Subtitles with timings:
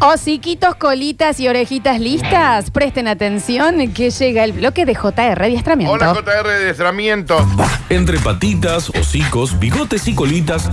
[0.00, 5.92] Osiquitos, colitas y orejitas listas, presten atención que llega el bloque de JR Adiestramiento.
[5.92, 7.44] Hola, JR de adiestramiento.
[7.88, 10.70] Entre patitas, hocicos, bigotes y colitas,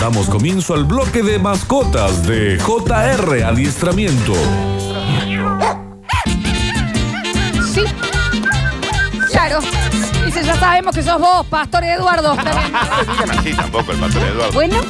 [0.00, 4.32] damos comienzo al bloque de mascotas de JR Adiestramiento.
[7.74, 7.84] Sí.
[9.30, 9.60] Claro.
[10.24, 12.32] Dice, ya sabemos que sos vos, Pastor Eduardo.
[12.32, 12.72] Está bien.
[12.72, 14.52] No le digan así tampoco el pastor Eduardo.
[14.52, 14.80] Bueno,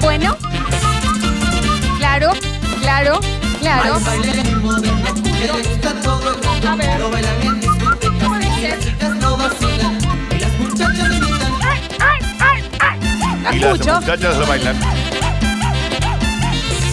[0.00, 0.36] bueno.
[1.98, 2.32] Claro,
[2.84, 3.20] claro,
[3.60, 3.94] claro.
[6.66, 7.00] A ver.
[7.00, 8.78] ¿Cómo dice?
[13.42, 14.00] La Y las escucho.
[14.00, 14.76] muchachas lo bailan.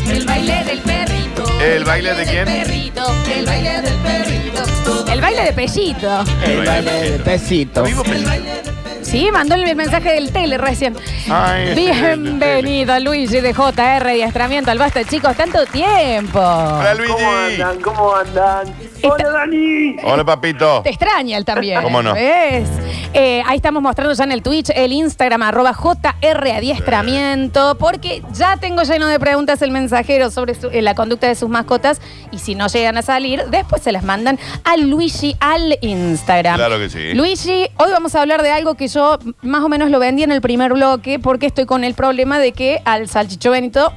[0.09, 1.59] El baile del perrito.
[1.61, 2.45] ¿El baile de quién?
[2.45, 3.15] Perrito.
[3.33, 5.05] El baile del perrito.
[5.11, 6.23] El baile de Pellito.
[6.43, 7.81] El baile de.
[7.83, 8.70] Vivo pensando.
[9.11, 10.95] Sí, mandó el mensaje del tele recién.
[11.29, 16.39] Ay, Bienvenido, Luigi de JR Adiestramiento al Basta, chicos, tanto tiempo.
[16.39, 17.11] Hola, Luigi.
[17.11, 17.81] ¿Cómo andan?
[17.81, 18.73] ¿Cómo andan?
[19.03, 19.97] Hola, Dani.
[20.05, 20.81] Hola, papito.
[20.83, 21.83] Te extraña él también.
[21.83, 22.13] ¿Cómo no?
[22.13, 22.69] ¿Ves?
[23.13, 28.55] Eh, ahí estamos mostrando ya en el Twitch, el Instagram, arroba JR Adiestramiento, porque ya
[28.55, 31.99] tengo lleno de preguntas el mensajero sobre su- eh, la conducta de sus mascotas
[32.31, 36.55] y si no llegan a salir, después se las mandan a Luigi al Instagram.
[36.55, 37.13] Claro que sí.
[37.13, 40.31] Luigi, hoy vamos a hablar de algo que yo más o menos lo vendí en
[40.31, 43.91] el primer bloque porque estoy con el problema de que al salchicho Benito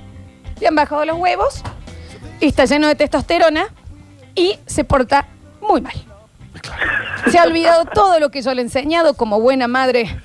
[0.60, 1.62] le han bajado los huevos
[2.40, 3.66] y está lleno de testosterona
[4.34, 5.28] y se porta
[5.60, 5.94] muy mal.
[7.30, 10.16] Se ha olvidado todo lo que yo le he enseñado como buena madre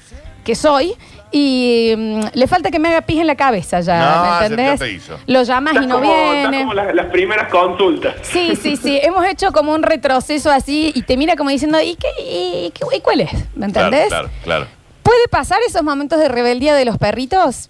[0.43, 0.95] que soy
[1.31, 4.77] y mm, le falta que me haga pis en la cabeza ya, No, ¿me ya
[4.77, 5.17] te hizo.
[5.27, 6.59] Lo llamas y Estás no como, estás viene.
[6.63, 8.15] como las, las primeras consultas.
[8.23, 8.99] Sí, sí, sí.
[9.03, 12.97] Hemos hecho como un retroceso así y te mira como diciendo, ¿y qué, y, qué-
[12.97, 13.31] y cuál es?
[13.55, 14.07] ¿Me entendés?
[14.07, 14.67] Claro, claro, claro.
[15.03, 17.69] ¿Puede pasar esos momentos de rebeldía de los perritos?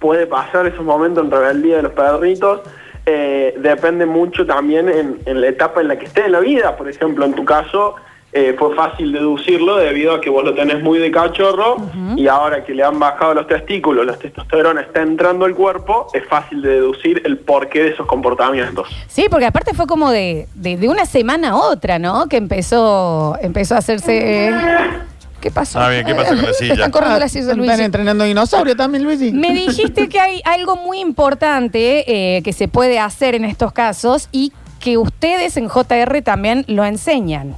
[0.00, 2.60] Puede pasar esos momentos en rebeldía de los perritos.
[3.06, 6.76] Eh, depende mucho también en, en la etapa en la que esté en la vida.
[6.76, 7.94] Por ejemplo, en tu caso
[8.32, 11.76] eh, fue fácil deducirlo debido a que vos lo tenés muy de cachorro
[12.16, 16.26] y ahora que le han bajado los testículos, la testosterona está entrando al cuerpo, es
[16.26, 18.88] fácil de deducir el porqué de esos comportamientos.
[19.06, 22.26] Sí, porque aparte fue como de, de, de una semana a otra, ¿no?
[22.28, 24.52] Que empezó, empezó a hacerse...
[25.40, 25.78] ¿Qué pasó?
[25.80, 26.74] Ah, bien, ¿qué pasa con la silla?
[26.74, 29.32] Están corriendo la silla, Están entrenando dinosaurio también, Luigi.
[29.32, 34.28] Me dijiste que hay algo muy importante eh, que se puede hacer en estos casos
[34.32, 37.54] y que ustedes en JR también lo enseñan.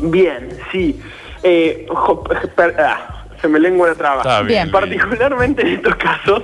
[0.00, 1.00] Bien, sí.
[1.42, 4.22] Eh, jo- per- ah, se me lengua la traba.
[4.22, 4.64] Está bien.
[4.64, 4.70] Bien.
[4.70, 6.42] Particularmente en estos casos,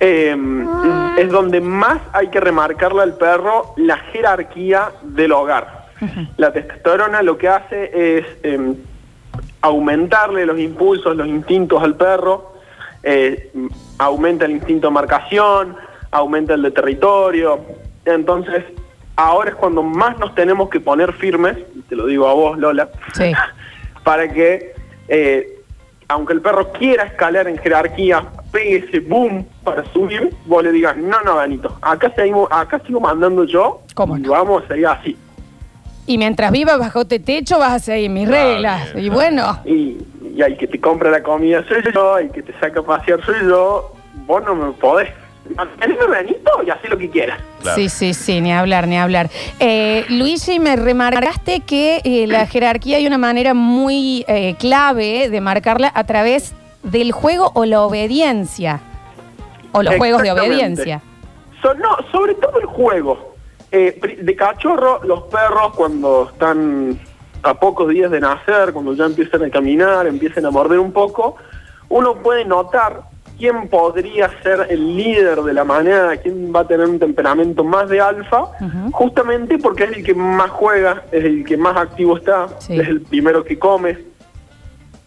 [0.00, 0.36] eh,
[1.18, 5.86] es donde más hay que remarcarle al perro la jerarquía del hogar.
[6.36, 8.74] La testosterona lo que hace es eh,
[9.60, 12.52] aumentarle los impulsos, los instintos al perro,
[13.02, 13.52] eh,
[13.98, 15.76] aumenta el instinto de marcación,
[16.10, 17.60] aumenta el de territorio.
[18.04, 18.64] Entonces,
[19.16, 22.58] ahora es cuando más nos tenemos que poner firmes, y te lo digo a vos,
[22.58, 23.32] Lola, Sí.
[24.04, 24.74] para que,
[25.08, 25.60] eh,
[26.08, 30.96] aunque el perro quiera escalar en jerarquía, pegue ese boom para subir, vos le digas,
[30.96, 35.18] no, no, Danito, acá, seguimos, acá sigo mandando yo, ¿Cómo y vamos a seguir así.
[36.08, 38.92] Y mientras vivas bajo este techo vas a seguir mis reglas.
[38.94, 39.98] bien, y bueno, Y,
[40.34, 43.24] y al que te compra la comida soy yo, el que te saca a pasear
[43.24, 43.92] soy yo,
[44.26, 45.10] vos no me podés.
[45.54, 47.38] Manteneme Danito y haz lo que quieras.
[47.62, 47.76] Claro.
[47.76, 49.28] sí, sí, sí, ni hablar, ni hablar.
[49.60, 55.40] Eh, Luigi, me remarcaste que eh, la jerarquía hay una manera muy eh, clave de
[55.40, 58.80] marcarla a través del juego o la obediencia.
[59.72, 61.02] O los juegos de obediencia.
[61.60, 63.27] So- no, sobre todo el juego.
[63.70, 66.98] Eh, de cachorro, los perros cuando están
[67.42, 71.36] a pocos días de nacer, cuando ya empiezan a caminar, empiezan a morder un poco,
[71.90, 73.02] uno puede notar
[73.38, 77.88] quién podría ser el líder de la manada, quién va a tener un temperamento más
[77.88, 78.46] de alfa,
[78.92, 82.80] justamente porque es el que más juega, es el que más activo está, Sí.
[82.80, 83.98] es el primero que come,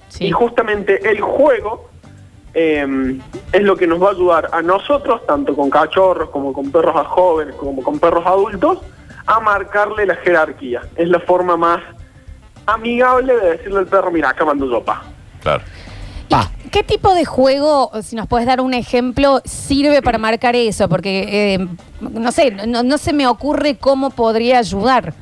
[0.07, 0.27] Sí.
[0.27, 1.89] y justamente el juego
[2.53, 3.17] eh,
[3.51, 6.95] es lo que nos va a ayudar a nosotros, tanto con cachorros como con perros
[6.95, 8.79] a jóvenes, como con perros adultos,
[9.25, 10.81] a marcarle la jerarquía.
[10.95, 11.81] Es la forma más
[12.65, 15.03] amigable de decirle al perro, mira, acá mando yo, pa.
[15.41, 15.63] Claro.
[16.65, 20.87] ¿Y ¿Qué tipo de juego, si nos puedes dar un ejemplo, sirve para marcar eso?
[20.87, 21.67] Porque, eh,
[21.99, 25.13] no sé, no, no se me ocurre cómo podría ayudar.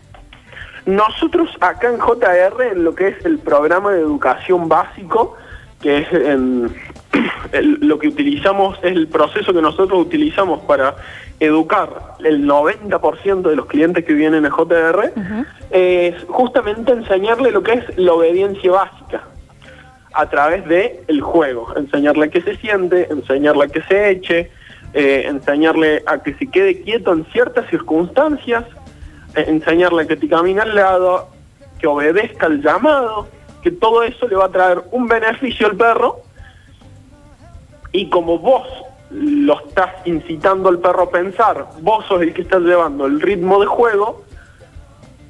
[0.85, 5.37] Nosotros acá en JR, en lo que es el programa de educación básico,
[5.81, 6.73] que es en-
[7.51, 10.95] el- lo que utilizamos, es el proceso que nosotros utilizamos para
[11.39, 11.89] educar
[12.23, 15.11] el 90% de los clientes que vienen a JR,
[15.71, 19.23] es justamente enseñarle lo que es la obediencia básica
[20.13, 24.51] a través de el juego, enseñarle a que se siente, enseñarle a que se eche,
[24.93, 28.65] eh, enseñarle a que se quede quieto en ciertas circunstancias,
[29.35, 31.29] eh, enseñarle a que te camine al lado,
[31.79, 33.27] que obedezca el llamado,
[33.61, 36.21] que todo eso le va a traer un beneficio al perro
[37.91, 38.67] y como vos
[39.09, 43.59] lo estás incitando al perro a pensar, vos sos el que estás llevando el ritmo
[43.59, 44.23] de juego,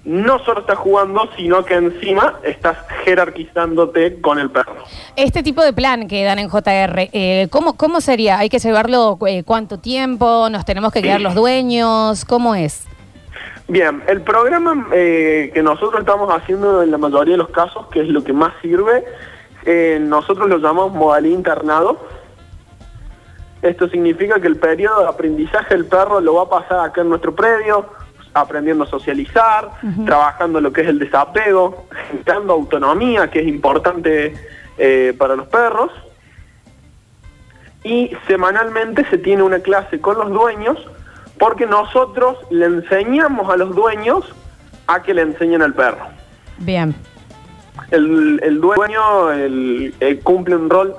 [0.04, 4.84] no solo estás jugando, sino que encima estás jerarquizándote con el perro.
[5.16, 8.40] Este tipo de plan que dan en JR, eh, ¿cómo, ¿cómo sería?
[8.40, 10.50] ¿Hay que llevarlo eh, cuánto tiempo?
[10.50, 12.26] ¿Nos tenemos que quedar los dueños?
[12.26, 12.89] ¿Cómo es?
[13.70, 18.02] Bien, el programa eh, que nosotros estamos haciendo en la mayoría de los casos, que
[18.02, 19.06] es lo que más sirve,
[19.64, 22.00] eh, nosotros lo llamamos modalidad internado.
[23.62, 27.10] Esto significa que el periodo de aprendizaje del perro lo va a pasar acá en
[27.10, 27.86] nuestro predio,
[28.34, 29.70] aprendiendo a socializar,
[30.04, 34.34] trabajando lo que es el desapego, generando autonomía, que es importante
[34.80, 35.92] eh, para los perros.
[37.84, 40.80] Y semanalmente se tiene una clase con los dueños
[41.40, 44.24] porque nosotros le enseñamos a los dueños
[44.88, 46.06] a que le enseñen al perro.
[46.58, 46.94] Bien.
[47.92, 49.94] El, el dueño el-
[50.24, 50.94] cumple un rol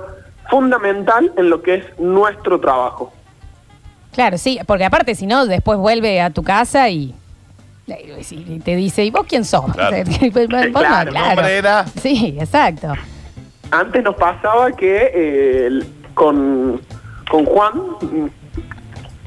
[0.49, 3.13] fundamental en lo que es nuestro trabajo.
[4.13, 7.15] Claro, sí, porque aparte si no, después vuelve a tu casa y,
[8.31, 9.65] y te dice, ¿y vos quién sos?
[9.73, 9.97] Claro.
[10.33, 12.93] Vos no, Claro, Sí, exacto.
[13.71, 15.81] Antes nos pasaba que eh,
[16.15, 16.81] con,
[17.31, 17.73] con Juan,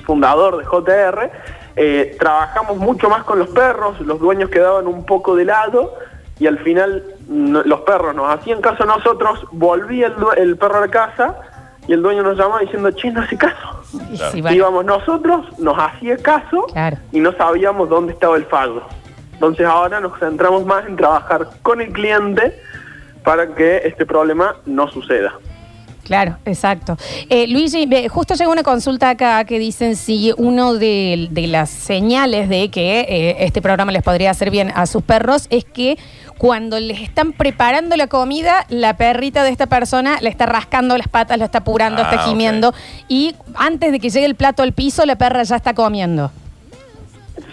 [0.06, 1.32] fundador de JR,
[1.76, 5.94] eh, trabajamos mucho más con los perros, los dueños quedaban un poco de lado
[6.40, 10.82] y al final no- los perros nos hacían caso a nosotros, volvía el, perro a
[10.82, 11.36] la casa
[11.88, 13.82] y el dueño nos llamaba diciendo, che, no hace caso.
[14.12, 14.32] Y Claro.
[14.32, 16.98] sí, bueno, Íbamos nosotros, nos hacía caso Claro.
[17.12, 18.84] y no sabíamos dónde estaba el fallo.
[19.34, 22.58] Entonces ahora nos centramos más en trabajar con el cliente
[23.24, 25.34] para que este problema no suceda.
[26.04, 26.98] Claro, exacto.
[27.30, 32.50] Eh, Luigi, justo llegó una consulta acá que dicen si uno de, de las señales
[32.50, 35.98] de que eh, este programa les podría hacer bien a sus perros es que
[36.38, 41.08] cuando les están preparando la comida, la perrita de esta persona le está rascando las
[41.08, 42.30] patas, lo está apurando, Ah, está ok.
[42.30, 42.74] gimiendo
[43.08, 46.32] y antes de que llegue el plato al piso, la perra ya está comiendo.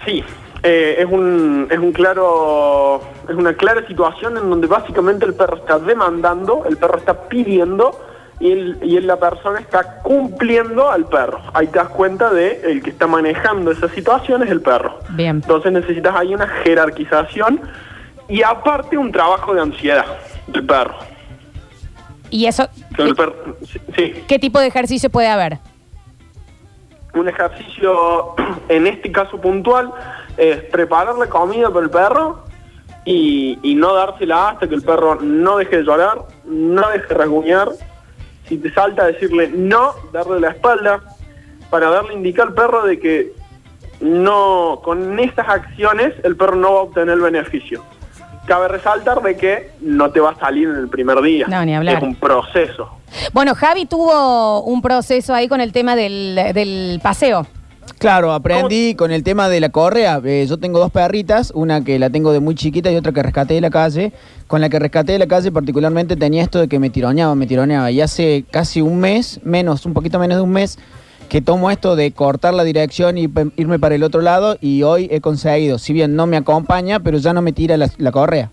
[0.05, 0.25] Sí,
[0.64, 5.56] eh, es un es un claro es una clara situación en donde básicamente el perro
[5.58, 7.97] está demandando, el perro está pidiendo
[8.40, 11.40] y, el- y la persona está cumpliendo al perro.
[11.54, 14.98] Ahí te das cuenta de el que está manejando esa situación es el perro.
[15.10, 15.37] Bien.
[15.37, 17.60] Entonces necesitas ahí una jerarquización
[18.28, 20.06] y aparte un trabajo de ansiedad
[20.48, 20.94] del perro.
[22.31, 23.34] Y eso, el perro
[23.96, 24.14] sí.
[24.26, 25.58] ¿qué tipo de ejercicio puede haber?
[27.12, 28.37] un ejercicio,
[28.69, 29.90] en este caso puntual,
[30.37, 32.44] es preparar la comida para el perro
[33.04, 37.14] y, y no dársela hasta que el perro no deje de llorar, no deje de
[37.14, 37.69] rasguñar.
[38.50, 41.00] Si te salta, decirle no, darle la espalda,
[41.70, 43.32] para darle indicar al perro de que
[44.00, 47.85] no, con estas acciones el perro no va a obtener el beneficio.
[48.47, 51.47] Cabe resaltar de que no te va a salir en el primer día.
[51.47, 51.99] No, ni hablar.
[51.99, 52.91] Es un proceso.
[53.32, 57.47] Bueno, Javi tuvo un proceso ahí con el tema del, del paseo.
[57.99, 60.21] Claro, aprendí con el tema de la correa.
[60.25, 63.23] Eh, yo tengo dos perritas, una que la tengo de muy chiquita y otra que
[63.23, 64.12] rescaté de la calle.
[64.47, 67.47] Con la que rescaté de la calle particularmente tenía esto de que me tironeaba, me
[67.47, 67.91] tironeaba.
[67.91, 70.79] Y hace casi un mes, menos, un poquito menos de un mes,
[71.29, 75.09] que tomo esto de cortar la dirección y irme para el otro lado y hoy
[75.12, 78.50] he conseguido, si bien no me acompaña, pero ya no me tira la, la correa.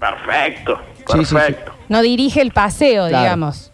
[0.00, 1.34] Perfecto, Sí, sí, sí.
[1.34, 1.72] perfecto.
[1.88, 3.22] No dirige el paseo, Claro.
[3.24, 3.70] digamos.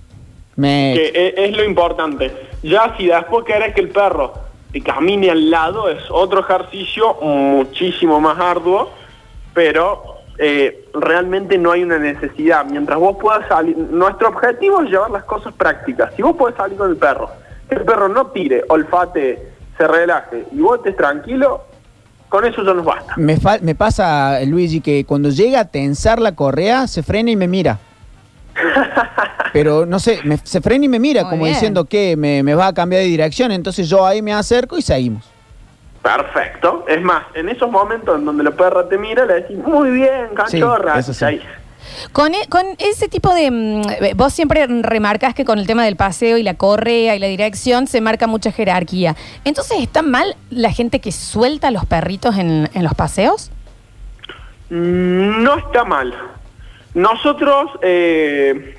[0.57, 0.93] Me...
[0.95, 2.31] que e- es, lo importante.
[2.63, 4.35] Ya si después querés que el perro
[4.73, 8.91] te camine al lado, es otro ejercicio muchísimo más arduo,
[9.53, 12.65] pero eh, realmente no hay una necesidad.
[12.65, 16.13] Mientras vos puedas salir, nuestro objetivo es llevar las cosas prácticas.
[16.17, 17.29] Si vos podés salir con el perro,
[17.69, 21.63] que el perro no tire, olfate, se relaje y vos estés tranquilo,
[22.29, 23.15] con eso ya nos basta.
[23.17, 27.37] Me, fal- me pasa, Luigi, que cuando llega a tensar la correa, se frena y
[27.37, 27.79] me mira.
[29.53, 31.55] Pero no sé, me- se frena y me mira, Muy como bien.
[31.55, 33.53] diciendo que me, me va a cambiar de dirección.
[33.53, 35.25] Entonces yo ahí me acerco y seguimos.
[36.03, 36.85] Perfecto.
[36.89, 40.29] Es más, en esos momentos en donde la perra te mira, le decís, muy bien,
[40.35, 40.99] cachorra.
[40.99, 41.25] eso sí.
[41.25, 41.43] ahí.
[42.13, 43.51] Con, e- con ese tipo de...
[43.51, 47.19] mm, eh, Vos siempre remarcas que con el tema del paseo y la correa y
[47.19, 49.17] la dirección se marca mucha jerarquía.
[49.45, 53.51] Entonces, ¿está mal la gente que suelta a los perritos en, en los paseos?
[54.71, 56.15] No está mal.
[56.95, 58.77] Nosotros, eh,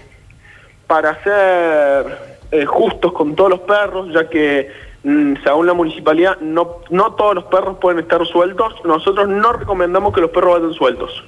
[0.92, 4.70] para ser eh, justos con todos los perros, ya que
[5.06, 10.14] mm, según la municipalidad no, no todos los perros pueden estar sueltos, nosotros no recomendamos
[10.14, 11.24] que los perros vayan sueltos.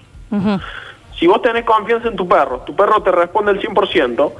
[1.17, 4.34] Si vos tenés confianza en tu perro, tu perro te responde el 100%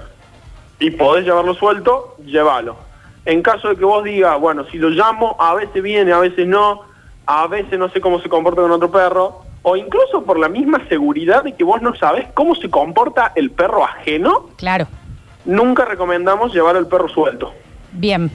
[0.80, 2.76] y podés llevarlo suelto, llévalo.
[3.24, 6.46] en caso de que vos digas, bueno, si lo llamo, a veces viene, a veces
[6.46, 6.82] no,
[7.28, 10.86] a veces no sé cómo se comporta con otro perro, o incluso por la misma
[10.90, 14.86] seguridad de que vos no sabés cómo se comporta el perro ajeno, Claro.
[15.46, 17.54] Nunca recomendamos llevar al perro suelto.
[17.92, 18.32] Bien.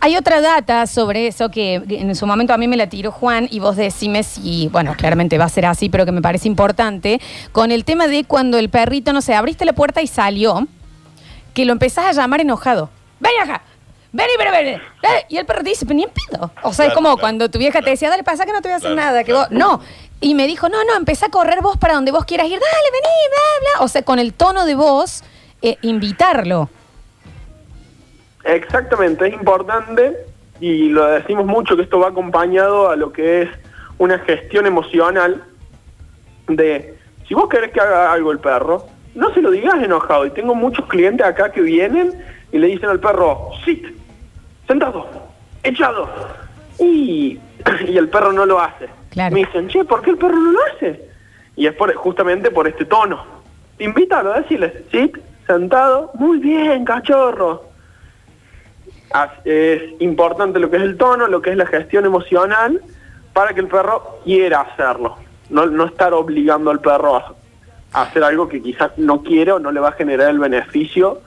[0.00, 3.48] Hay otra data sobre eso que en su momento a mí me la tiró Juan
[3.50, 7.20] y vos decime si, bueno, claramente va a ser así, pero que me parece importante,
[7.52, 10.66] con el tema de cuando el perrito, no sé, abriste la puerta y salió,
[11.54, 12.90] que lo empezás a llamar enojado.
[13.18, 13.62] Ven acá,
[14.12, 14.80] ven y ven, ven.
[15.30, 16.50] Y el perro te dice, pero ni en pedo.
[16.62, 18.68] O sea, es como claro, cuando tu vieja te decía, dale, pasa que no te
[18.68, 19.48] voy a hacer Claro, nada, que claro.
[19.48, 19.80] vos, no.
[20.20, 22.90] Y me dijo, no, no, empezá a correr vos para donde vos quieras ir, dale,
[22.92, 23.84] vení, bla, bla.
[23.84, 25.22] O sea, con el tono de voz,
[25.70, 26.70] eh, invitarlo.
[28.44, 30.16] Exactamente, es importante
[30.60, 33.50] y lo decimos mucho que esto va acompañado a lo que es
[33.98, 35.42] una gestión emocional
[36.46, 36.96] de
[37.26, 40.26] si vos querés que haga algo el perro, no se lo digas enojado.
[40.26, 42.12] Y tengo muchos clientes acá que vienen
[42.52, 43.84] y le dicen al perro, sit,
[44.68, 45.08] sentado,
[45.62, 46.08] echado.
[46.78, 47.40] Y,
[47.88, 48.88] y el perro no lo hace.
[49.10, 49.34] Claro.
[49.34, 51.08] Me dicen, che, ¿por qué el perro no lo hace?
[51.56, 53.24] Y es por, justamente por este tono.
[53.78, 55.16] Invítalo a decirle, sit,
[55.46, 57.64] sentado, muy bien, cachorro.
[59.44, 62.82] Es importante lo que es el tono, lo que es la gestión emocional,
[63.32, 65.16] para que el perro quiera hacerlo.
[65.48, 67.34] No, no estar obligando al perro a,
[67.92, 71.20] a hacer algo que quizás no quiere o no le va a generar el beneficio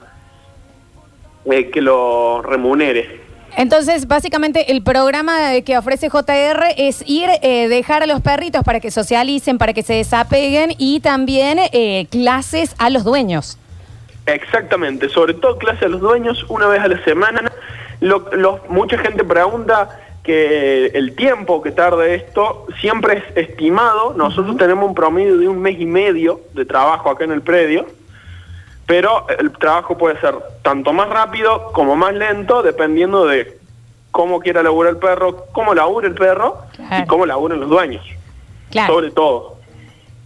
[1.46, 3.20] eh, que lo remunere.
[3.56, 8.78] Entonces, básicamente, el programa que ofrece JR es ir, eh, dejar a los perritos para
[8.78, 13.58] que socialicen, para que se desapeguen y también eh, clases a los dueños.
[14.34, 17.50] Exactamente, sobre todo clase a los dueños una vez a la semana.
[18.00, 24.14] Lo- lo- mucha gente pregunta que el tiempo que tarda esto siempre es estimado.
[24.14, 27.86] Nosotros tenemos un promedio de un mes y medio de trabajo acá en el predio,
[28.86, 33.58] pero el trabajo puede ser tanto más rápido como más lento, dependiendo de
[34.10, 37.04] cómo quiera laburar el perro, cómo labura el perro Claro.
[37.04, 38.04] y cómo laburan los dueños,
[38.70, 38.94] Claro.
[38.94, 39.59] sobre todo.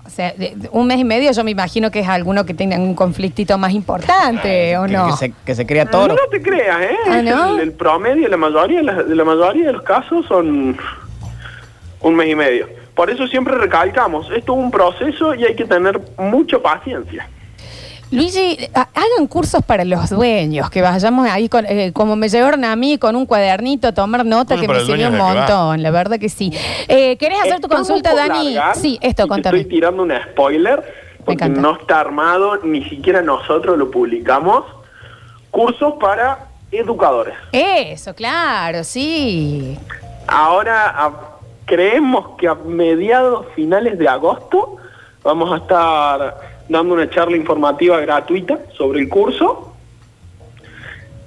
[0.06, 2.52] O sea, de- de un mes y medio yo me imagino que es alguno que
[2.54, 5.06] tenga un conflictito más importante, ¿o Que, no?
[5.06, 6.14] que se, que se crea toro.
[6.14, 6.96] No te creas, ¿eh?
[7.08, 7.54] Ah, ¿no?
[7.56, 10.76] el, el promedio, la mayoría, de la, de la mayoría de los casos son
[12.00, 12.68] un mes y medio.
[12.94, 17.28] Por eso siempre recalcamos, esto es un proceso y hay que tener mucha paciencia.
[18.14, 22.64] Luigi, ha- hagan cursos para los dueños, que vayamos ahí, con, eh, como me llevaron
[22.64, 26.18] a mí, con un cuadernito a tomar nota, que me sirvió un montón, la verdad
[26.18, 26.52] que sí.
[26.88, 28.54] Eh, ¿Querés hacer tu Estamos consulta, Dani?
[28.54, 29.58] largar, Sí, esto, te contame.
[29.58, 30.82] Estoy tirando un spoiler,
[31.24, 34.64] porque no está armado, ni siquiera nosotros lo publicamos.
[35.50, 37.34] Cursos para educadores.
[37.52, 39.78] Eso, claro, sí.
[40.26, 41.12] Ahora a-
[41.64, 44.76] creemos que a mediados finales de agosto
[45.22, 49.70] vamos a estar dando una charla informativa gratuita sobre el curso.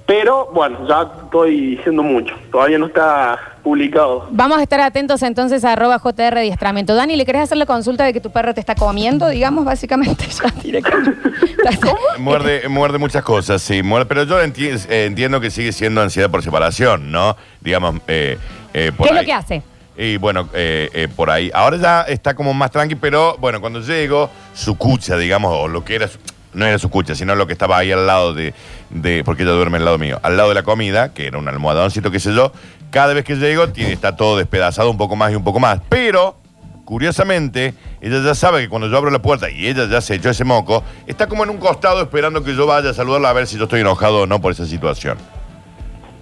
[0.06, 4.26] Pero bueno, ya estoy diciendo mucho, todavía no está publicado.
[4.30, 6.94] Vamos a estar atentos entonces a arroba JR Adiestramiento.
[6.94, 10.24] Dani, ¿le querés hacer la consulta de que tu perro te está comiendo, digamos, básicamente?
[10.42, 11.30] Ya directamente.
[12.18, 13.82] Muerde, muerde muchas cosas, sí.
[13.82, 17.36] muerde- pero yo enti- eh, entiendo que sigue siendo ansiedad por separación, ¿no?
[17.60, 18.38] Digamos, eh,
[18.72, 19.62] eh, por ¿Qué es lo que hace?
[20.00, 21.50] Y bueno, eh, eh, por ahí.
[21.52, 25.84] Ahora ya está como más tranqui, pero bueno, cuando llego, su cucha, digamos, o lo
[25.84, 26.18] que era, su-
[26.54, 28.54] no era su cucha, sino lo que estaba ahí al lado de,
[28.90, 31.48] de- porque ella duerme al lado mío, al lado de la comida, que era un
[31.48, 32.52] almohadoncito, qué sé yo,
[32.90, 35.80] cada vez que llego tiene, está todo despedazado un poco más y un poco más.
[35.88, 36.36] Pero,
[36.84, 40.30] curiosamente, ella ya sabe que cuando yo abro la puerta y ella ya se echó
[40.30, 43.48] ese moco, está como en un costado esperando que yo vaya a saludarla a ver
[43.48, 45.18] si yo estoy enojado o no por esa situación.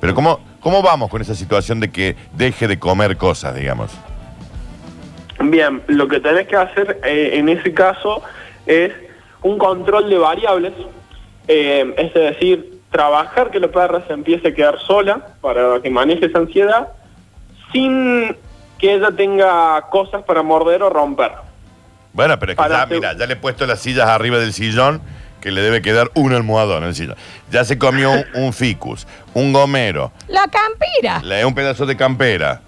[0.00, 3.92] Pero ¿cómo, cómo vamos con esa situación de que deje de comer cosas, digamos?
[5.38, 8.20] Bien, lo que tenés que hacer eh, en ese caso
[8.66, 8.92] es
[9.42, 10.72] un control de variables,
[11.46, 16.26] eh, es decir, trabajar que la perra se empiece a quedar sola para que maneje
[16.26, 16.88] esa ansiedad
[17.72, 18.36] sin
[18.80, 21.30] que ella tenga cosas para morder o romper.
[22.12, 25.00] Bueno, pero es que ya, mira, ya le he puesto las sillas arriba del sillón
[25.46, 27.14] que le debe quedar un almohadón en el sillón.
[27.52, 31.20] Ya se comió un, un ficus, un gomero, La campira.
[31.22, 32.62] le un pedazo de campera.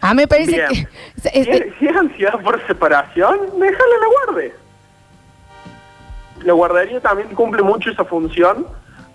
[0.00, 0.66] A mí me parece Bien.
[0.70, 0.74] que...
[0.74, 4.54] Si este- es, si es ansiedad por separación, déjala la guarde.
[6.42, 8.66] La guardería también cumple mucho esa función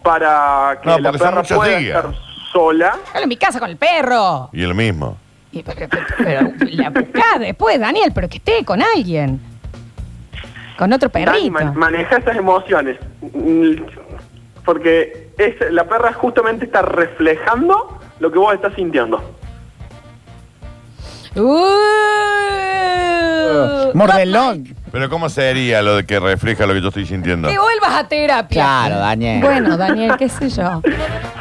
[0.01, 1.97] para que No, la porque son perra muchos pueda días.
[1.97, 2.13] estar
[2.53, 2.97] sola.
[3.07, 4.49] Déjalo en mi casa con el perro.
[4.53, 5.17] Y el mismo.
[5.51, 9.41] Y, pero, pero- pero la buscá después, Daniel, pero que esté con alguien.
[10.79, 11.51] Con otro perrito.
[11.51, 12.97] man- maneja esas emociones.
[13.21, 13.73] Mm,
[14.63, 19.21] Porque es, la perra justamente está reflejando lo que vos estás sintiendo.
[23.49, 24.75] Uh, Mordelón.
[24.91, 27.49] Pero ¿cómo sería lo de que refleja lo que yo estoy sintiendo?
[27.49, 28.63] Que vuelvas a terapia.
[28.63, 29.41] Claro, Daniel.
[29.41, 30.81] Bueno, Daniel, qué sé yo.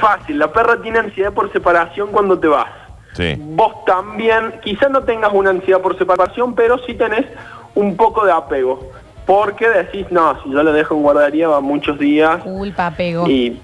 [0.00, 0.38] fácil.
[0.38, 2.66] La perra tiene ansiedad por separación cuando te vas.
[3.14, 3.37] Sí.
[3.38, 7.26] Vos también, quizás no tengas una ansiedad por separación, pero sí tenés
[7.75, 8.90] un poco de apego.
[9.28, 13.28] Porque decís, no, si yo la dejo en guardería va muchos días Culpa, apego.
[13.28, 13.61] y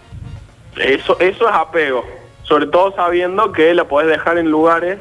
[0.76, 2.04] eso, eso es apego.
[2.42, 4.98] Sobre todo sabiendo que la podés dejar en lugares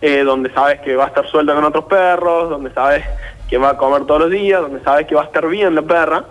[0.00, 3.04] eh, donde sabes que va a estar suelta con otros perros, donde sabes
[3.50, 5.82] que va a comer todos los días, donde sabes que va a estar bien la
[5.82, 6.24] perra.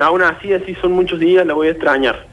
[0.00, 2.26] Aún así, así son muchos días, la voy a extrañar.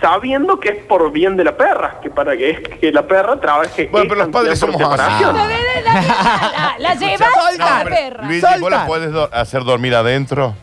[0.00, 3.40] Sabiendo que es por bien de la perra, que para que, es que la perra
[3.40, 3.88] trabaje.
[3.90, 4.84] Bueno, pero los padres somos así.
[4.84, 5.36] separación.
[5.36, 8.24] La, la, la, la, la llevas Pero, perra.
[8.26, 8.70] Luigi, ¿vos Solta.
[8.70, 10.54] la puedes do- hacer dormir adentro?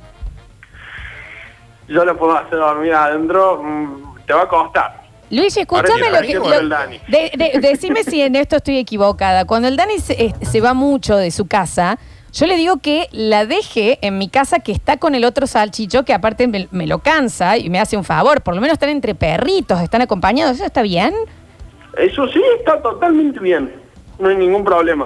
[1.88, 5.04] Yo la puedo hacer dormir adentro, mm, te va a costar.
[5.30, 6.28] Luis, escúchame Ahora lo que.
[6.28, 7.00] sí, lo- con el Dani.
[7.08, 9.46] de- de- decime si en esto estoy equivocada.
[9.46, 11.98] Cuando el Dani se, eh, se va mucho de su casa,
[12.32, 16.04] yo le digo que la deje en mi casa que está con el otro salchicho,
[16.04, 18.42] que aparte me, me lo cansa y me hace un favor.
[18.42, 20.56] Por lo menos están entre perritos, están acompañados.
[20.56, 21.14] ¿Eso está bien?
[21.98, 23.74] Eso sí, está totalmente bien.
[24.20, 25.06] No hay ningún problema.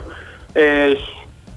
[0.54, 0.98] Es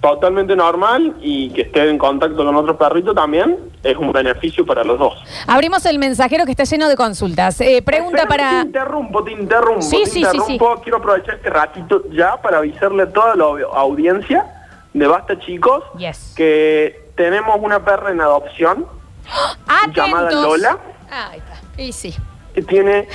[0.01, 4.83] totalmente normal y que esté en contacto con otro perrito también es un beneficio para
[4.85, 5.15] los dos.
[5.47, 7.61] Abrimos el mensajero que está lleno de consultas.
[7.61, 8.51] Eh, pregunta Espera, para.
[8.63, 9.83] Te interrumpo, te interrumpo.
[9.83, 10.59] Sí, te sí, sí.
[10.83, 14.47] Quiero aprovechar este ratito ya para avisarle a toda la audiencia
[14.93, 16.33] de Basta Chicos Yes.
[16.37, 18.87] que tenemos una perra en adopción
[19.95, 20.31] llamada.
[20.31, 20.79] Lola.
[21.11, 21.83] Ahí está.
[21.83, 22.15] Y sí.
[22.55, 23.07] que tiene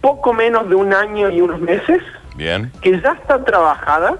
[0.00, 2.02] poco menos de un año y unos meses,
[2.36, 2.70] Bien.
[2.82, 4.16] que ya está trabajada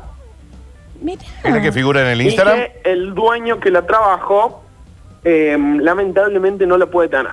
[1.01, 1.23] Mira.
[1.45, 2.57] ¿Es la que figura en el y Instagram?
[2.57, 4.63] que el dueño que la trabajó
[5.25, 7.33] eh, lamentablemente no la puede tener.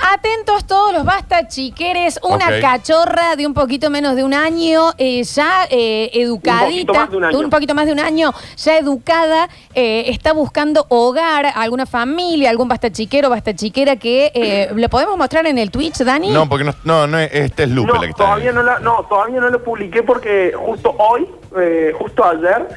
[0.00, 2.60] Atentos todos los basta chiqueres, una Ok.
[2.60, 7.24] cachorra de un poquito menos de un año, eh, ya eh, educadita, más de un
[7.24, 7.50] año.
[7.50, 12.90] poquito más de un año, ya educada, eh, está buscando hogar, alguna familia, algún basta
[12.92, 16.30] chiquero, basta chiquera que eh, le podemos mostrar en el Twitch, Dani.
[16.30, 18.24] No, porque no, no, no es- este es Lupe No, la que está.
[18.24, 21.26] todavía no, la, no, todavía no lo publiqué porque justo hoy,
[21.60, 22.68] eh, justo ayer,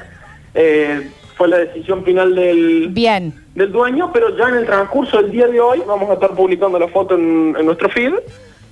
[0.53, 3.33] eh, fue la decisión final del, Bien.
[3.55, 6.77] del dueño, pero ya en el transcurso del día de hoy vamos a estar publicando
[6.79, 8.13] la foto en, en nuestro feed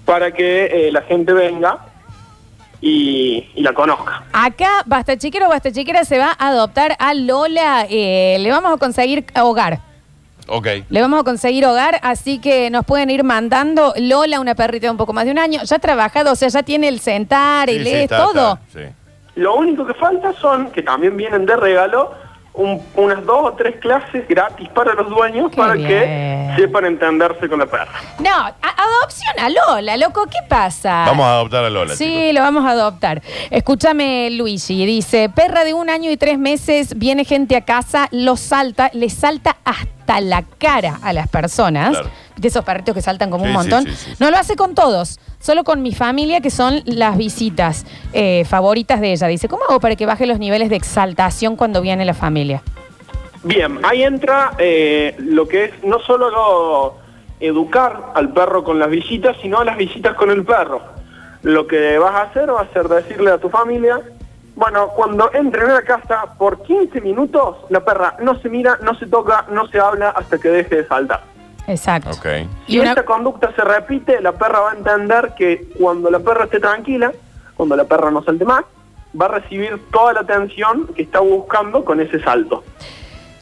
[0.06, 1.80] para que eh, la gente venga
[2.82, 4.24] y, y la conozca.
[4.32, 8.78] Acá, basta chiquero, basta chiquera se va a adoptar a Lola, eh, le vamos a
[8.78, 9.80] conseguir hogar.
[10.48, 10.68] Ok.
[10.90, 13.94] Le vamos a conseguir hogar, así que nos pueden ir mandando.
[13.98, 16.48] Lola, una perrita de un poco más de un año, ya ha trabajado, o sea,
[16.48, 18.60] ya tiene el sentar, Sí, el sí, es, está, todo.
[18.68, 18.96] está, sí.
[19.36, 22.14] Lo único que falta son, que también vienen de regalo,
[22.60, 25.88] un- unas dos o tres clases gratis para los dueños Qué para bien.
[25.88, 27.88] que sepan entenderse con la perra.
[28.20, 31.04] No, a- adopción a Lola, loco, ¿qué pasa?
[31.08, 32.34] Vamos a adoptar a Lola, Sí, chicos.
[32.36, 33.22] lo vamos a adoptar.
[33.50, 38.36] Escúchame, Luigi, dice, perra de un año y tres meses, viene gente a casa, lo
[38.36, 41.92] salta, le salta hasta la cara a las personas.
[41.92, 42.10] Claro.
[42.36, 43.84] De esos perritos que saltan como Sí, un sí, montón.
[43.86, 44.16] sí, sí, sí.
[44.20, 49.02] No lo hace con todos, solo con mi familia, que son las visitas eh, favoritas
[49.02, 49.28] de ella.
[49.28, 52.62] Dice, ¿cómo hago para que baje los niveles de exaltación cuando viene la familia?
[53.44, 56.98] Bien, ahí entra eh, lo que es no solo lo-
[57.40, 60.82] educar al perro con las visitas, sino las visitas con el perro.
[61.42, 64.02] Lo que vas a hacer va a ser decirle a tu familia,
[64.56, 68.94] bueno, cuando entren a la casa por 15 minutos, la perra no se mira, no
[68.96, 71.24] se toca, no se habla hasta que deje de saltar.
[71.70, 72.12] Exacto.
[72.68, 76.20] Y Si una- esta conducta se repite, la perra va a entender que cuando la
[76.20, 77.12] perra esté tranquila,
[77.56, 78.64] cuando la perra no salte más,
[79.20, 82.64] va a recibir toda la atención que está buscando con ese salto.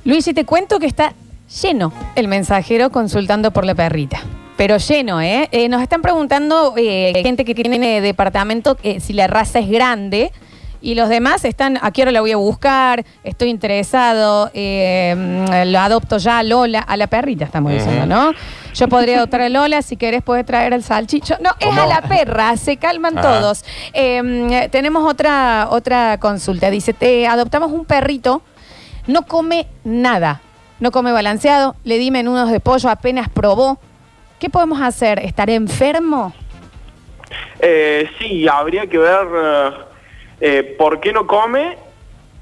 [0.06, 1.14] Luis, y te cuento que está
[1.62, 4.20] lleno el mensajero consultando por la perrita.
[4.58, 5.50] Pero lleno, ¿eh?
[5.52, 10.32] Eh, nos están preguntando eh, gente que tiene departamento eh, si la raza es grande.
[10.82, 13.04] Y los demás están, ¿a qué hora la voy a buscar?
[13.24, 18.32] Estoy interesado, eh, lo adopto ya a Lola, a la perrita estamos diciendo, ¿no?
[18.74, 21.36] Yo podría adoptar a Lola, si querés puedes traer al salchicho.
[21.42, 21.82] No, es ¿Cómo?
[21.82, 23.22] a la perra, se calman Ah.
[23.22, 23.66] todos.
[23.94, 28.42] Eh, mm, tenemos otra, otra consulta, dice, te adoptamos un perrito
[29.08, 30.42] no come nada.
[30.82, 31.78] No come balanceado.
[31.86, 33.80] Le di menudos de pollo, apenas probó.
[34.38, 35.18] ¿Qué podemos hacer?
[35.20, 36.34] ¿Estar enfermo?
[37.60, 39.70] Eh, sí, habría que ver eh,
[40.42, 41.78] eh, por qué no come,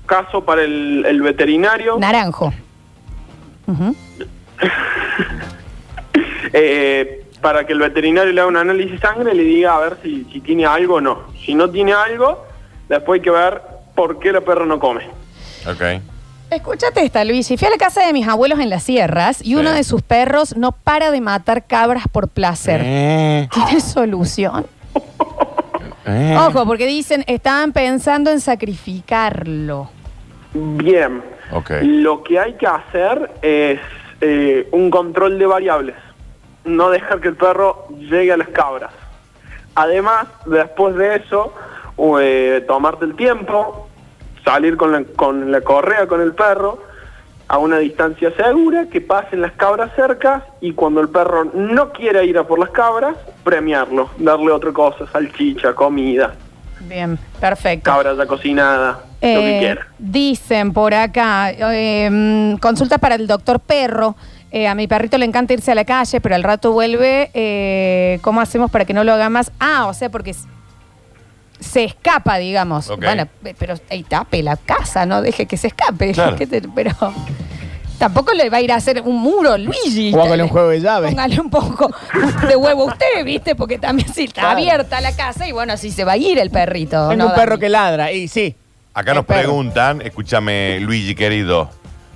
[0.05, 2.53] caso para el, el veterinario, Naranjo.
[6.53, 9.79] Eh, para que el veterinario le haga un análisis de sangre y le diga a
[9.79, 11.23] ver si, si tiene algo o no.
[11.45, 12.45] Si no tiene algo,
[12.87, 13.61] después hay que ver
[13.93, 15.03] por qué la perra no come.
[15.67, 16.01] Ok.
[16.49, 17.47] Escúchate esta, Luis.
[17.47, 19.55] Fui a la casa de mis abuelos en las sierras y Sí.
[19.55, 22.81] uno de sus perros no para de matar cabras por placer.
[22.83, 24.65] Eh, ¿Tiene solución?
[26.05, 26.37] Eh.
[26.37, 29.89] Ojo, porque dicen, estaban pensando en sacrificarlo.
[30.53, 31.21] Bien.
[31.81, 33.79] Lo que hay que hacer es
[34.21, 35.95] eh, un control de variables.
[36.63, 38.91] No dejar que el perro llegue a las cabras.
[39.75, 41.53] Además, después de eso,
[42.19, 43.87] eh, tomarte el tiempo,
[44.43, 46.94] salir con la, con la correa con el perro
[47.47, 52.23] a una distancia segura, que pasen las cabras cerca y cuando el perro no quiera
[52.23, 56.33] ir a por las cabras, premiarlo, darle otra cosa, salchicha, comida,
[56.87, 57.83] Bien, perfecto.
[57.89, 59.87] cabra ya cocinada, lo que Eh, quiera.
[59.97, 64.15] dicen por acá, eh, mm, consulta para el doctor perro.
[64.51, 67.29] Eh, a mi perrito le encanta irse a la calle, pero al rato vuelve.
[67.33, 69.51] eh, ¿Cómo hacemos para que no lo haga más?
[69.59, 70.33] Ah, o sea, porque
[71.59, 72.89] se escapa, digamos.
[72.89, 73.03] Ok.
[73.03, 76.11] Bueno, pe- pero ahí tape la casa, no deje que se escape.
[76.13, 76.35] Claro.
[76.35, 76.91] ¿Qué te- pero
[77.97, 80.13] tampoco le va a ir a hacer un muro, Luigi.
[80.13, 81.09] O hágale un juego de llave.
[81.09, 81.89] Póngale un poco
[82.47, 83.55] de huevo a usted, ¿viste?
[83.55, 84.57] Porque también si está Claro.
[84.57, 87.09] abierta la casa y bueno, así se va a ir el perrito.
[87.09, 87.61] Tengo ¿no, un perro Dani?
[87.61, 88.55] que ladra, y sí.
[88.93, 89.39] Acá nos perro.
[89.41, 91.69] preguntan, escúchame Luigi querido.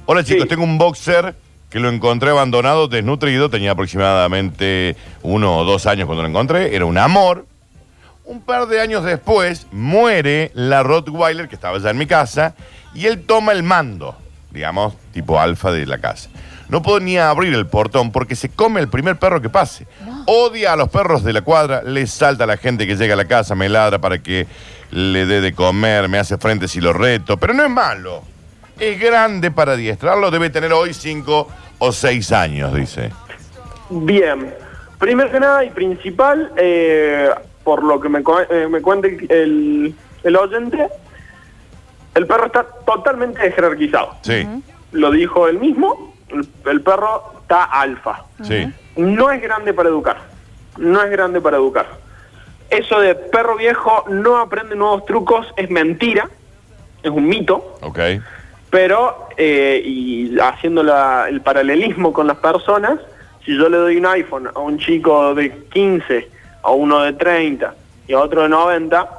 [0.05, 0.49] Hola chicos, Sí.
[0.49, 1.35] tengo un boxer
[1.69, 6.85] que lo encontré abandonado, desnutrido, tenía aproximadamente uno o dos años cuando lo encontré, era
[6.85, 7.45] un amor.
[8.29, 12.53] Un par de años después muere la Rottweiler que estaba ya en mi casa
[12.93, 14.15] y él toma el mando,
[14.51, 16.29] digamos, tipo alfa de la casa.
[16.69, 19.87] No puedo ni abrir el portón porque se come el primer perro que pase.
[20.27, 23.17] Odia a los perros de la cuadra, le salta a la gente que llega a
[23.17, 24.45] la casa, me ladra para que
[24.91, 28.21] le dé de comer, me hace frente si lo reto, pero no es malo.
[28.79, 31.47] Es grande para adiestrarlo, debe tener hoy cinco
[31.79, 33.09] o seis años, dice.
[33.89, 34.53] Bien,
[34.99, 37.31] primero que nada y principal, eh,
[37.63, 39.93] por lo que me, eh, me cuenta el,
[40.23, 40.87] el oyente,
[42.15, 44.15] el perro está totalmente jerarquizado.
[44.21, 44.47] Sí,
[44.91, 48.25] Lo dijo él mismo, el, el perro está alfa.
[48.43, 48.71] sí.
[48.95, 50.17] No es grande para educar,
[50.77, 51.87] no es grande para educar.
[52.69, 56.29] Eso de perro viejo no aprende nuevos trucos es mentira,
[57.01, 57.77] es un mito.
[57.81, 57.97] Ok.
[58.69, 62.99] Pero, eh, y haciendo la- el paralelismo con las personas,
[63.45, 66.29] si yo le doy un iPhone a un chico de 15,
[66.63, 67.73] a uno de 30
[68.07, 69.09] y a otro de 90,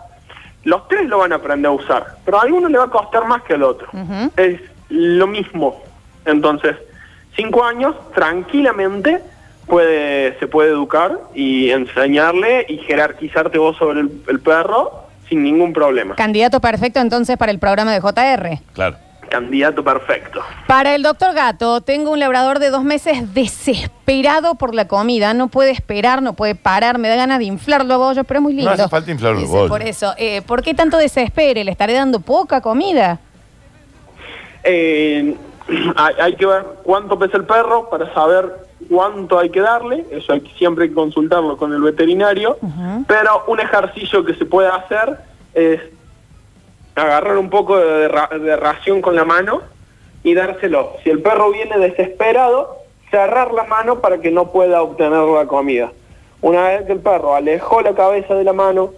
[0.65, 3.27] los tres lo van a aprender a usar, pero a alguno le va a costar
[3.27, 3.89] más que al otro.
[4.37, 5.83] Es lo mismo.
[6.25, 6.77] Entonces,
[7.37, 9.23] cinco años, tranquilamente,
[9.67, 15.73] puede, se puede educar y enseñarle y jerarquizarte vos sobre el, el perro sin ningún
[15.73, 16.17] problema.
[16.17, 18.59] Candidato perfecto entonces para el programa de JR.
[18.75, 18.97] Claro.
[19.31, 20.43] Candidato perfecto.
[20.67, 25.33] Para el doctor Gato, tengo un labrador de dos meses desesperado por la comida.
[25.35, 26.99] No puede esperar, no puede parar.
[26.99, 28.71] Me da ganas de inflarlo a bollo, pero es muy lindo.
[28.71, 29.69] hace falta inflarlo a Dice, bollo.
[29.69, 31.65] Por eso, eh, ¿por qué tanto desespere?
[31.65, 33.19] ¿Le estaré dando poca comida?
[34.65, 35.35] Eh,
[35.97, 40.33] hay, hay que ver cuánto pesa el perro para saber cuánto hay que darle, eso
[40.33, 42.59] hay que, siempre hay que consultarlo con el veterinario,
[43.07, 45.19] pero un ejercicio que se puede hacer
[45.55, 45.81] es
[46.95, 49.63] agarrar un poco de, ra- de ración con la mano
[50.23, 50.95] y dárselo.
[51.03, 52.77] Si el perro viene desesperado,
[53.11, 55.91] cerrar la mano para que no pueda obtener la comida.
[56.43, 58.93] Una vez que el perro alejó la cabeza de la mano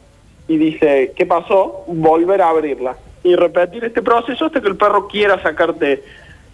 [0.48, 1.84] y dice, ¿qué pasó?
[1.86, 2.96] Volver a abrirla.
[3.24, 6.02] Y repetir este proceso hasta que el perro quiera sacarte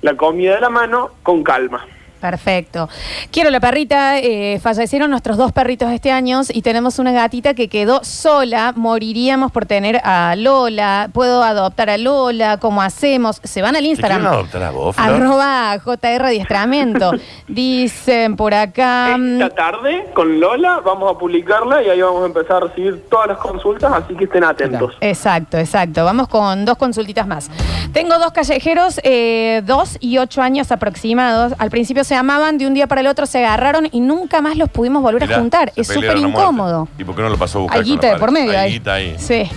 [0.02, 1.86] la comida de la mano con calma.
[2.20, 2.88] Perfecto.
[3.30, 4.18] Quiero la perrita.
[4.18, 8.72] eh, fallecieron nuestros dos perritos este año y tenemos una gatita que quedó sola.
[8.76, 11.08] Moriríamos por tener a Lola.
[11.12, 12.58] ¿Puedo adoptar a Lola?
[12.58, 13.40] ¿Cómo hacemos?
[13.44, 14.20] Se van al Instagram.
[14.20, 15.08] quieren adoptar a vos, Flor?
[15.14, 17.12] Arroba JR Adiestramiento.
[17.48, 19.16] Dicen por acá.
[19.18, 23.04] mm, Esta tarde con Lola vamos a publicarla y ahí vamos a empezar a recibir
[23.10, 24.94] todas las consultas, así que estén atentos.
[25.00, 26.04] Exacto, exacto.
[26.04, 27.50] Vamos con dos consultitas más.
[27.92, 31.54] Tengo dos callejeros, eh, dos y ocho años aproximados.
[31.58, 34.56] Al principio se amaban, de un día para el otro se agarraron y nunca más
[34.56, 35.72] los pudimos volver Mirá, a juntar.
[35.76, 36.88] Es súper incómodo.
[36.96, 37.80] ¿Y por qué no lo pasó a buscar?
[37.80, 38.72] Hay guita de por medio Hay ahí.
[38.72, 39.14] guita ahí.
[39.18, 39.50] Sí.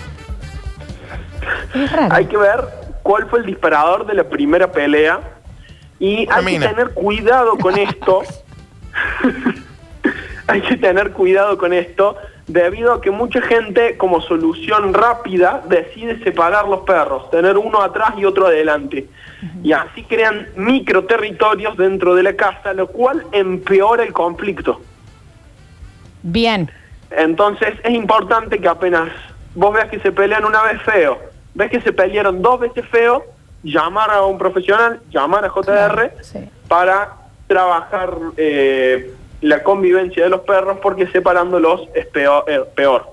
[1.73, 2.13] Es raro.
[2.13, 2.67] Hay que ver
[3.03, 5.21] cuál fue el disparador de la primera pelea
[5.97, 8.21] y hay que tener cuidado con esto.
[10.47, 12.17] hay que tener cuidado con esto
[12.51, 18.11] debido a que mucha gente como solución rápida decide separar los perros, tener uno atrás
[18.17, 19.07] y otro adelante.
[19.63, 24.81] Y así crean micro territorios dentro de la casa, lo cual empeora el conflicto.
[26.23, 26.69] Bien.
[27.09, 29.09] Entonces es importante que apenas
[29.55, 31.19] vos veas que se pelean una vez feo,
[31.53, 33.23] ves que se pelearon dos veces feo,
[33.63, 36.39] llamar a un profesional, llamar a JR Claro, sí.
[36.67, 37.15] para
[37.47, 42.45] trabajar eh, la convivencia de los perros porque separándolos es peor.
[42.47, 43.09] eh, peor.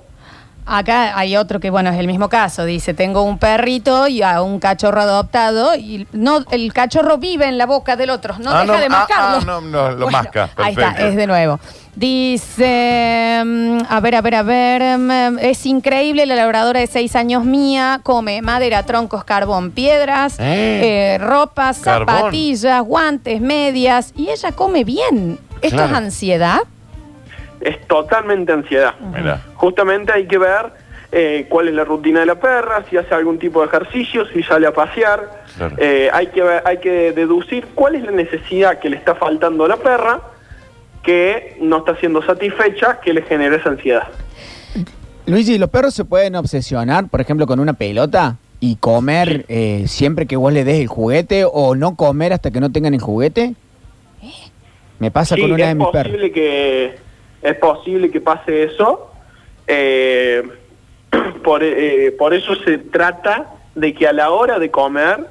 [0.70, 2.66] Acá hay otro que, bueno, es el mismo caso.
[2.66, 7.56] Dice, tengo un perrito y a un cachorro adoptado y no el cachorro vive en
[7.56, 8.34] la boca del otro.
[8.38, 9.36] No Ah, deja no, de ah, mascarlo.
[9.38, 11.58] ah, no, no, lo masca, Ahí está, es de nuevo.
[11.96, 17.16] Dice, mm, a ver, a ver, a ver, mm, es increíble, la labradora de seis
[17.16, 21.14] años mía come madera, troncos, carbón, piedras, Eh.
[21.14, 21.74] eh, Carbón.
[21.74, 25.38] zapatillas, guantes, medias, y ella come bien.
[25.62, 25.92] ¿Esto Claro.
[25.92, 26.60] es ansiedad?
[27.60, 28.94] es totalmente ansiedad.
[29.56, 30.66] Justamente hay que ver
[31.10, 34.42] eh, cuál es la rutina de la perra, si hace algún tipo de ejercicio, si
[34.44, 35.42] sale a pasear.
[35.56, 35.74] Claro.
[35.78, 39.64] Eh, hay, que ver- hay que deducir cuál es la necesidad que le está faltando
[39.64, 40.20] a la perra
[41.02, 44.04] que no está siendo satisfecha, que le genera esa ansiedad.
[45.26, 50.26] Luigi, ¿los perros se pueden obsesionar, por ejemplo, con una pelota y comer eh, siempre
[50.26, 53.54] que vos le des el juguete o no comer hasta que no tengan el juguete?
[54.98, 56.12] Me pasa Sí, con una es de mis perros.
[56.12, 56.98] posible que
[57.42, 59.10] es posible que pase eso.
[59.66, 60.42] Eh,
[61.44, 65.26] por, eh, por eso se trata de que a la hora de comer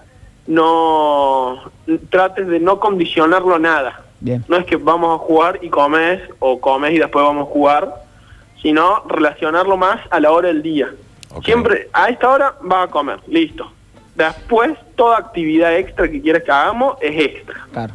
[0.47, 1.71] no
[2.09, 4.01] trates de no condicionarlo a nada.
[4.19, 4.43] Bien.
[4.47, 7.93] No es que vamos a jugar y comes o comes y después vamos a jugar,
[8.61, 10.89] sino relacionarlo más a la hora del día.
[11.43, 13.71] Siempre a esta hora va a comer, listo.
[14.15, 17.67] Después toda actividad extra que quieras que hagamos es extra.
[17.71, 17.93] Claro.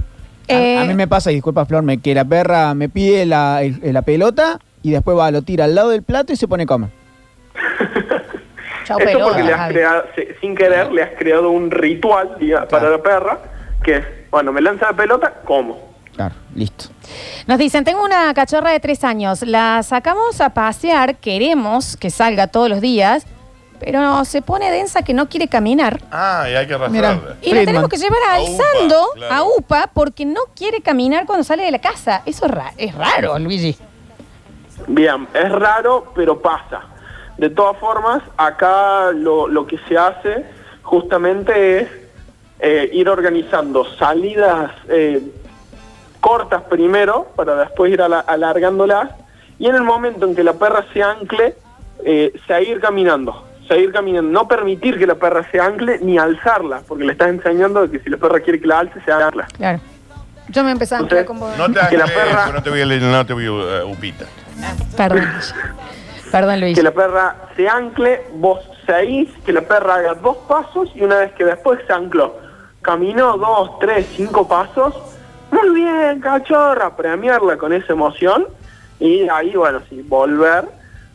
[0.48, 3.26] Eh, A, a mí me pasa, y disculpa Flor, me- que la perra me pide
[3.26, 6.48] la, el- la pelota y después va, lo tira al lado del plato y se
[6.48, 6.90] pone a comer.
[8.84, 9.74] Chau, pelota, porque le has Javi.
[9.74, 10.02] creado,
[10.40, 13.38] sin querer, le has creado un ritual diga, para la perra,
[13.84, 15.92] que es, bueno, me lanza la pelota, como.
[16.16, 16.86] Claro, listo.
[17.46, 22.48] Nos dicen, tengo una cachorra de tres años, la sacamos a pasear, queremos que salga
[22.48, 23.24] todos los días,
[23.84, 26.00] pero se pone densa que no quiere caminar.
[26.10, 27.36] Ah, y hay que arrastrarla.
[27.42, 29.34] Y la tenemos que llevar A alzando UPA, claro.
[29.34, 32.22] a UPA porque no quiere caminar cuando sale de la casa.
[32.26, 33.76] Eso es, ra- es raro, Luigi.
[34.86, 36.80] Bien, es raro, pero pasa.
[37.38, 40.44] De todas formas, acá lo, lo que se hace
[40.82, 41.88] justamente es
[42.60, 45.20] eh, ir organizando salidas eh,
[46.20, 49.10] cortas primero, para después ir ala- alargándolas,
[49.58, 51.56] y en el momento en que la perra se ancle,
[52.04, 53.44] eh, seguir caminando.
[53.72, 57.90] Seguir caminando, no permitir que la perra se ancle ni alzarla, porque le estás enseñando
[57.90, 59.46] que si la perra quiere que la alce, se agarra.
[59.56, 59.80] Claro.
[60.48, 61.56] Yo me empecé a anclar con vos.
[61.56, 63.48] No te hagas Que la que- perra- no te voy a, no te voy a
[63.78, 64.26] eh, upita.
[64.94, 65.26] Perdón.
[66.30, 66.74] Perdón, Luigi.
[66.74, 71.16] que la perra se ancle, vos seguís, que la perra haga dos pasos y una
[71.20, 72.36] vez que después se ancló,
[72.82, 74.94] caminó dos, tres, cinco pasos,
[75.50, 78.46] muy bien, cachorra, premiarla con esa emoción
[79.00, 80.66] y ahí, bueno, sí, volver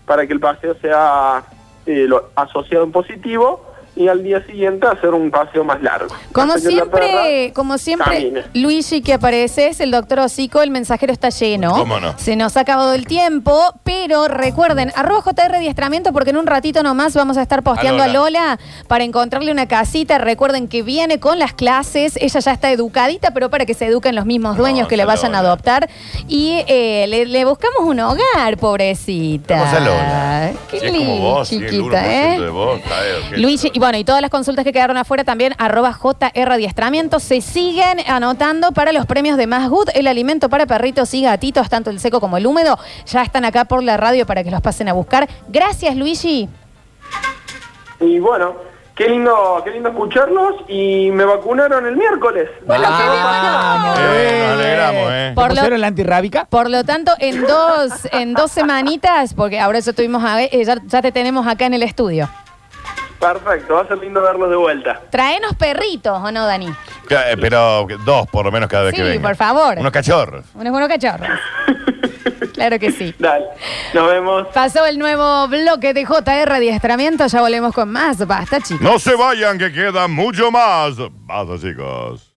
[0.07, 1.43] para que el paseo sea
[1.87, 3.66] eh, lo- asociado en positivo
[3.97, 6.13] y al día siguiente hacer un paseo más largo.
[6.31, 8.43] Como la siempre, perra como siempre, camine.
[8.53, 11.71] Luigi que aparece es el doctor Hocico, el mensajero está lleno.
[11.73, 12.13] ¿Cómo no?
[12.17, 16.83] Se nos ha acabado el tiempo, pero recuerden, arroba JR Adiestramiento porque en un ratito
[16.83, 18.59] nomás vamos a estar posteando a A Lola.
[18.87, 20.17] para encontrarle una casita.
[20.17, 24.15] Recuerden que viene con las clases, ella ya está educadita, pero para que se eduquen
[24.15, 25.15] los mismos dueños No, que le Lola.
[25.15, 25.89] vayan a adoptar.
[26.27, 29.55] Y eh, le, le buscamos un hogar, pobrecita.
[29.57, 30.51] Vamos a Lola.
[30.69, 32.39] Qué Si vos, sí, el chiquita, 1% ¿eh?
[32.41, 32.79] de vos,
[33.29, 33.37] ¿qué?
[33.37, 37.39] Luigi, y bueno, y todas las consultas que quedaron afuera también, arroba JR Adiestramiento, se
[37.39, 41.89] siguen anotando para los premios de Más Good, el alimento para perritos y gatitos, tanto
[41.89, 44.89] el seco como el húmedo, ya están acá por la radio para que los pasen
[44.89, 45.29] a buscar.
[45.47, 46.49] Gracias, Luigi.
[48.01, 48.55] Y bueno,
[48.93, 52.49] qué lindo, qué lindo escucharlos y me vacunaron el miércoles.
[52.65, 54.15] Bueno, La qué bien.
[54.17, 55.31] Eh, nos alegramos, ¿eh?
[55.33, 56.43] Por ¿Te lo- la antirrábica?
[56.49, 60.75] Por lo tanto, en dos, en dos semanitas, porque ahora ya, tuvimos a- eh, ya,
[60.85, 62.27] ya te tenemos acá en el estudio.
[63.19, 65.01] Perfecto, va a ser lindo verlos de vuelta.
[65.09, 66.67] Traenos perritos, ¿o no, Dani?
[67.09, 69.27] Eh, Pero dos por lo menos cada vez Sí, que venga.
[69.27, 69.77] por favor.
[69.79, 70.45] Unos cachorros.
[70.53, 71.27] Unos buenos cachorros.
[72.53, 73.13] claro que sí.
[73.17, 73.45] Dale,
[73.93, 74.47] nos vemos.
[74.53, 77.25] Pasó el nuevo bloque de JR Adiestramiento.
[77.27, 78.25] Ya volvemos con más.
[78.25, 78.81] Basta, chicos.
[78.81, 80.95] No se vayan, que queda mucho más.
[81.25, 82.25] Basta, chicos.